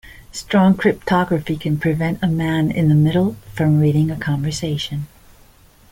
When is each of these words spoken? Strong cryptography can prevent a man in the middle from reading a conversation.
Strong 0.31 0.77
cryptography 0.77 1.55
can 1.55 1.77
prevent 1.77 2.17
a 2.23 2.27
man 2.27 2.71
in 2.71 2.89
the 2.89 2.95
middle 2.95 3.35
from 3.53 3.79
reading 3.79 4.09
a 4.09 4.17
conversation. 4.17 5.05